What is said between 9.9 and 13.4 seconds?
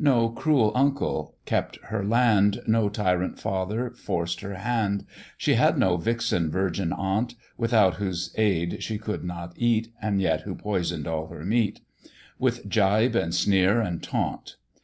And yet who poison'd all her meat, With gibe and